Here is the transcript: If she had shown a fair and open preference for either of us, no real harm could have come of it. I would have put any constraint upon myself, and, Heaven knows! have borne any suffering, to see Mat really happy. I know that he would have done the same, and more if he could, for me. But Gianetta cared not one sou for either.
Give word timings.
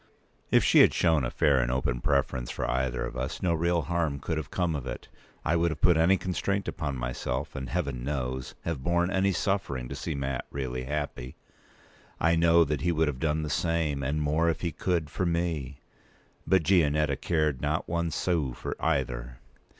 If 0.49 0.63
she 0.63 0.79
had 0.79 0.95
shown 0.95 1.23
a 1.23 1.29
fair 1.29 1.59
and 1.59 1.71
open 1.71 2.01
preference 2.01 2.49
for 2.49 2.67
either 2.67 3.05
of 3.05 3.15
us, 3.15 3.43
no 3.43 3.53
real 3.53 3.83
harm 3.83 4.17
could 4.19 4.35
have 4.37 4.49
come 4.49 4.75
of 4.75 4.87
it. 4.87 5.09
I 5.45 5.55
would 5.55 5.69
have 5.69 5.79
put 5.79 5.95
any 5.95 6.17
constraint 6.17 6.67
upon 6.67 6.95
myself, 6.97 7.55
and, 7.55 7.69
Heaven 7.69 8.03
knows! 8.03 8.55
have 8.61 8.81
borne 8.83 9.11
any 9.11 9.31
suffering, 9.31 9.87
to 9.89 9.95
see 9.95 10.15
Mat 10.15 10.43
really 10.49 10.85
happy. 10.85 11.35
I 12.19 12.35
know 12.35 12.63
that 12.63 12.81
he 12.81 12.91
would 12.91 13.09
have 13.09 13.19
done 13.19 13.43
the 13.43 13.49
same, 13.51 14.01
and 14.01 14.23
more 14.23 14.49
if 14.49 14.61
he 14.61 14.71
could, 14.71 15.07
for 15.11 15.27
me. 15.27 15.81
But 16.47 16.63
Gianetta 16.63 17.15
cared 17.21 17.61
not 17.61 17.87
one 17.87 18.09
sou 18.09 18.53
for 18.55 18.75
either. 18.83 19.37